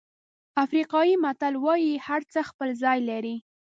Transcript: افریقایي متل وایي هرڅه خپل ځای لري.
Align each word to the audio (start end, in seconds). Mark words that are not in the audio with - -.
افریقایي 0.63 1.15
متل 1.23 1.53
وایي 1.65 1.93
هرڅه 2.07 2.39
خپل 2.49 2.69
ځای 2.83 2.99
لري. 3.09 3.35